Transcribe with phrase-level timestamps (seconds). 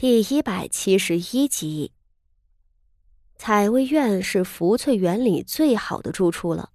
[0.00, 1.92] 第一百七十一集，
[3.36, 6.70] 采薇院是福翠园里最好的住处了，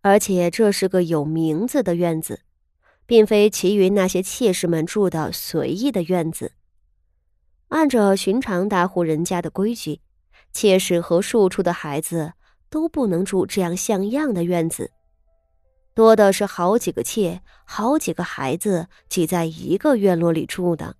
[0.00, 2.40] 而且这是个有名字的院子，
[3.04, 6.52] 并非其余那些妾室们住的随意的院子。
[7.68, 10.00] 按照寻常大户人家的规矩，
[10.50, 12.32] 妾室和庶出的孩子
[12.70, 14.92] 都不能住这样像样的院子，
[15.92, 20.96] 多的是好几个妾、好几个孩子挤在一个院落里住的。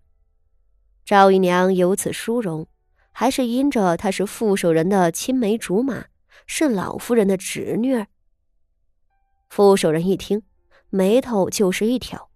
[1.04, 2.66] 赵姨娘有此殊荣，
[3.10, 6.06] 还是因着她是傅守仁的青梅竹马，
[6.46, 8.06] 是老夫人的侄女儿。
[9.50, 10.42] 傅守人一听，
[10.90, 12.30] 眉头就是一挑，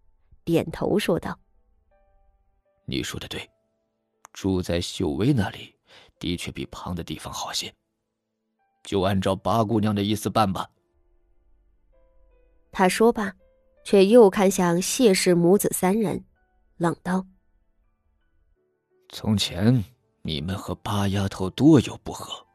[0.45, 1.38] 点头说道
[2.87, 3.48] ：“你说的对，
[4.33, 5.74] 住在秀薇那里，
[6.19, 7.73] 的确比旁的地方好些。
[8.83, 10.69] 就按照八姑娘的意思办吧。”
[12.73, 13.33] 他说罢，
[13.85, 16.24] 却又看向谢氏母子三人，
[16.77, 17.24] 冷道。
[19.19, 19.83] 从前
[20.20, 22.47] 你们和八丫头多有不和，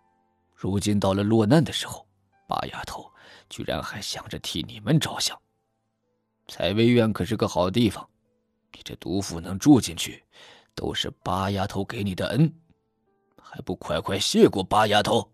[0.53, 2.05] 如今到了落难的时候，
[2.47, 3.03] 八丫头
[3.49, 5.35] 居然还想着替你们着想。
[6.47, 8.07] 采薇院可是个好地方，
[8.73, 10.23] 你这毒妇能住进去，
[10.75, 12.53] 都是八丫头给你的恩，
[13.41, 15.31] 还不快快谢过八丫头？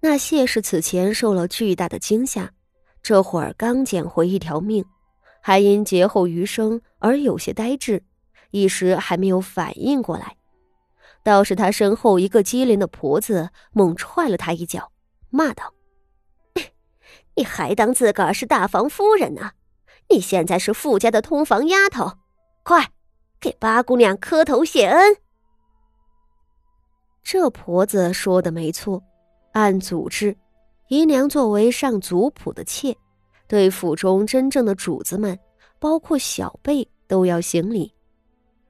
[0.00, 2.50] 那谢氏此前受了巨大的惊吓，
[3.02, 4.82] 这会儿刚捡回一条命，
[5.42, 8.02] 还因劫后余生而有些呆滞。
[8.50, 10.36] 一时还没有反应过来，
[11.22, 14.90] 倒是他身后一个机灵的婆子猛踹了他一脚，
[15.30, 15.74] 骂道
[17.36, 19.52] ：“你还当自个儿是大房夫人呢？
[20.10, 22.12] 你现在是富家的通房丫头，
[22.62, 22.90] 快
[23.38, 25.16] 给八姑娘磕头谢恩。”
[27.22, 29.02] 这婆子说的没错，
[29.52, 30.34] 按祖制，
[30.88, 32.96] 姨娘作为上族谱的妾，
[33.46, 35.38] 对府中真正的主子们，
[35.78, 37.94] 包括小辈，都要行礼。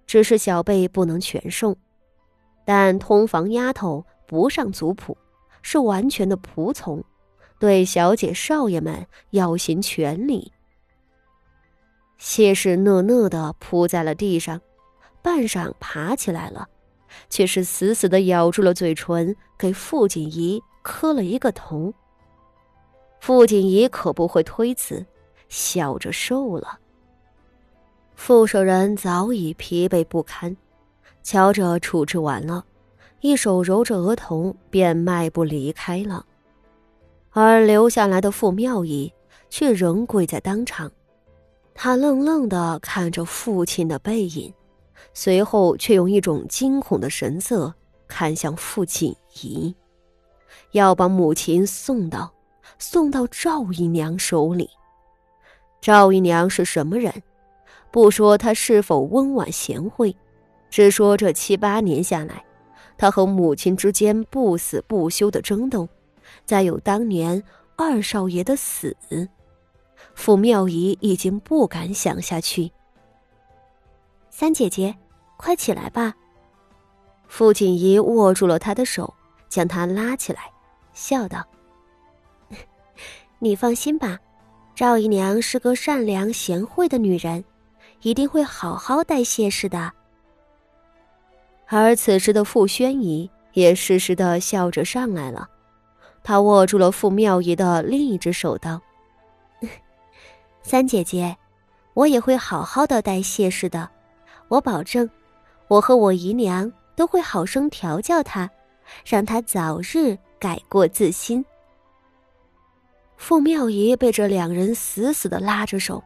[0.08, 1.76] 只是小辈不能全送，
[2.64, 5.16] 但通房丫头不上族谱，
[5.60, 7.04] 是完全的仆从，
[7.60, 10.50] 对小姐少爷们要行全礼。
[12.16, 14.60] 谢氏讷讷的扑在了地上，
[15.20, 16.66] 半晌爬起来了，
[17.28, 21.92] 却是死死的咬住了嘴唇，给傅锦仪磕了一个头。
[23.20, 25.04] 傅锦仪可不会推辞，
[25.50, 26.78] 笑着受了。
[28.28, 30.54] 副手人早已疲惫不堪，
[31.22, 32.62] 瞧着处置完了，
[33.22, 36.26] 一手揉着额头，便迈步离开了。
[37.30, 39.10] 而留下来的傅妙仪
[39.48, 40.92] 却仍跪在当场，
[41.72, 44.52] 他愣愣的看着父亲的背影，
[45.14, 47.72] 随后却用一种惊恐的神色
[48.06, 49.74] 看向傅锦仪，
[50.72, 52.30] 要把母亲送到
[52.78, 54.68] 送到赵姨娘手里。
[55.80, 57.10] 赵姨娘是什么人？
[57.90, 60.14] 不说他是否温婉贤惠，
[60.68, 62.44] 只说这七八年下来，
[62.96, 65.88] 他和母亲之间不死不休的争斗，
[66.44, 67.42] 再有当年
[67.76, 68.96] 二少爷的死，
[70.14, 72.70] 傅妙仪已经不敢想下去。
[74.30, 74.94] 三姐姐，
[75.36, 76.14] 快起来吧！
[77.26, 79.12] 傅锦仪握住了她的手，
[79.48, 80.42] 将她拉起来，
[80.92, 81.44] 笑道
[83.40, 84.18] ：“你放心吧，
[84.74, 87.42] 赵姨娘是个善良贤惠的女人。”
[88.02, 89.92] 一定会好好待谢氏的。
[91.66, 95.48] 而此时的傅宣仪也适时的笑着上来了，
[96.22, 98.80] 他握住了傅妙仪的另一只手，道
[100.62, 101.36] ：“三姐姐，
[101.94, 103.90] 我也会好好的待谢氏的，
[104.48, 105.08] 我保证，
[105.66, 108.48] 我和我姨娘都会好生调教她，
[109.04, 111.44] 让她早日改过自新。”
[113.18, 116.02] 傅妙仪被这两人死死的拉着手。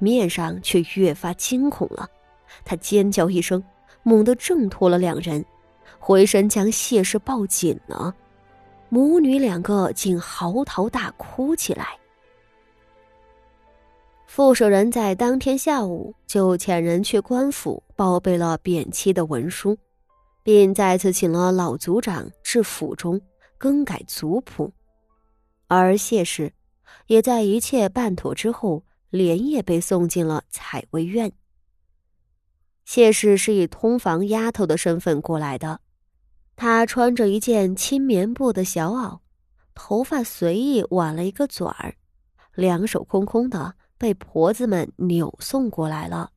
[0.00, 2.08] 面上却越发惊恐了，
[2.64, 3.62] 他尖叫一声，
[4.02, 5.44] 猛地挣脱了两人，
[5.98, 8.12] 回身将谢氏抱紧了。
[8.88, 11.96] 母女两个竟嚎啕大哭起来。
[14.26, 19.76] 傅舍人在当天下午就遣人去官府报备了贬妻的文书，
[20.42, 23.20] 并再次请了老族长至府中
[23.58, 24.72] 更改族谱，
[25.66, 26.52] 而谢氏
[27.06, 28.82] 也在一切办妥之后。
[29.10, 31.32] 连夜被送进了采薇院。
[32.84, 35.80] 谢氏是以通房丫头的身份过来的，
[36.56, 39.20] 她穿着一件青棉布的小袄，
[39.74, 41.94] 头发随意挽了一个卷儿，
[42.54, 46.32] 两手空空的被婆子们扭送过来了。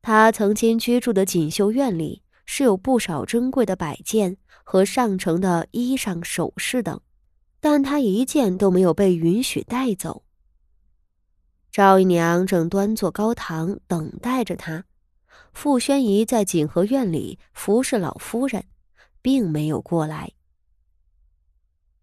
[0.00, 7.00] 她曾经居住的锦绣院里是有不少珍贵的摆件和上乘的衣裳首饰等，
[7.58, 10.22] 但她一件都没有被允许带走。
[11.70, 14.84] 赵姨娘正端坐高堂等待着她，
[15.52, 18.64] 傅宣仪在景和院里服侍老夫人，
[19.22, 20.32] 并没有过来。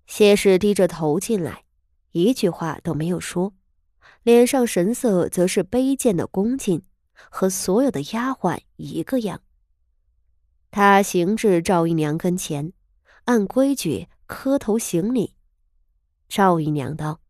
[0.06, 1.64] 谢氏低着头进来，
[2.12, 3.54] 一句话都没有说，
[4.24, 6.84] 脸上神色则是卑贱的恭敬，
[7.30, 9.42] 和所有的丫鬟一个样。
[10.70, 12.72] 他行至赵姨娘跟前，
[13.24, 15.36] 按规矩磕头行礼。
[16.30, 17.22] 赵姨娘道：“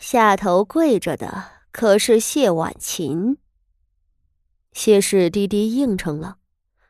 [0.00, 3.36] 下头跪着的可是谢婉琴？”
[4.72, 6.38] 谢氏低低应承了，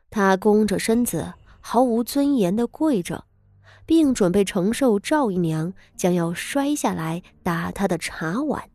[0.09, 3.25] 他弓着身子，毫无尊严的跪着。
[3.83, 8.69] 并准备承受赵姨娘将要摔下来打他的茶碗，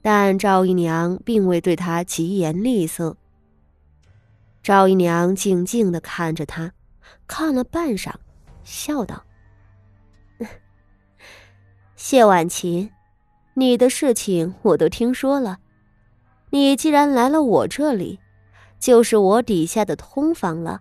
[0.00, 3.18] 但赵姨娘并未对他疾言厉色。
[4.62, 6.72] 赵姨娘静静的看着他，
[7.26, 8.14] 看了半晌，
[8.64, 9.22] 笑道
[12.00, 12.88] ：“谢婉琴，
[13.54, 15.58] 你的事情我都听说了。
[16.50, 18.20] 你既然来了我这里，
[18.78, 20.80] 就是我底下的通房了。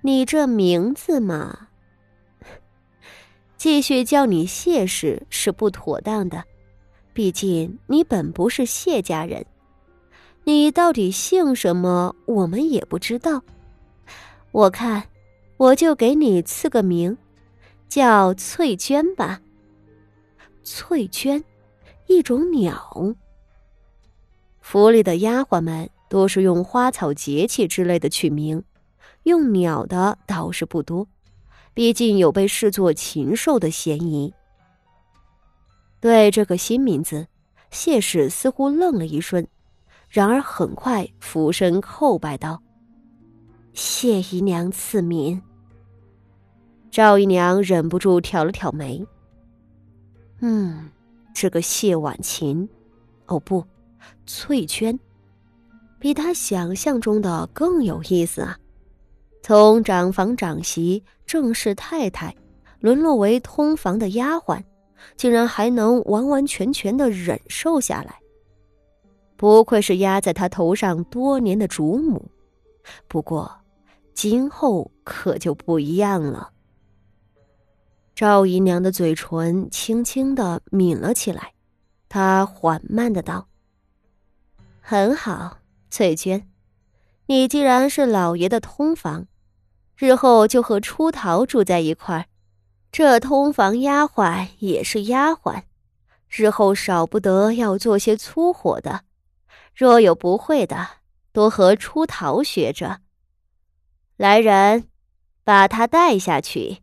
[0.00, 1.68] 你这名字嘛……”
[3.58, 6.42] 继续叫你谢氏是不妥当的，
[7.12, 9.44] 毕竟你本不是谢家人。
[10.44, 13.42] 你到底姓什么，我们也不知道。
[14.50, 15.04] 我看，
[15.58, 17.18] 我就给你赐个名，
[17.86, 19.42] 叫翠娟吧。
[20.64, 21.42] 翠娟，
[22.06, 23.14] 一种鸟。
[24.60, 28.62] 府里的丫鬟们多是用花草节气之类的取名，
[29.24, 31.06] 用鸟的倒是不多。
[31.74, 34.32] 毕竟有被视作禽兽的嫌疑。
[36.00, 37.26] 对这个新名字，
[37.70, 39.46] 谢氏似乎愣了一瞬，
[40.08, 42.62] 然而很快俯身叩拜道
[43.72, 45.42] ：“谢姨娘赐名。”
[46.90, 49.02] 赵姨娘忍不住挑了挑眉
[50.44, 50.90] ：“嗯，
[51.32, 52.68] 这个谢婉琴，
[53.26, 53.64] 哦不，
[54.26, 54.98] 翠娟，
[56.00, 58.58] 比她想象中的更有意思啊。”
[59.42, 62.34] 从长房长媳、正室太太，
[62.80, 64.62] 沦落为通房的丫鬟，
[65.16, 68.20] 竟然还能完完全全的忍受下来，
[69.36, 72.30] 不愧是压在他头上多年的主母。
[73.08, 73.50] 不过，
[74.14, 76.51] 今后可就不一样了。
[78.14, 81.54] 赵姨娘的嘴唇轻轻的抿了起来，
[82.08, 83.48] 她缓慢的道
[84.80, 85.58] ：“很好，
[85.90, 86.48] 翠娟，
[87.26, 89.26] 你既然是老爷的通房。”
[89.96, 92.26] 日后就和出逃住在一块儿，
[92.90, 95.62] 这通房丫鬟也是丫鬟，
[96.28, 99.04] 日后少不得要做些粗活的。
[99.74, 100.88] 若有不会的，
[101.32, 102.98] 多和出逃学着。
[104.16, 104.88] 来人，
[105.44, 106.81] 把他带下去。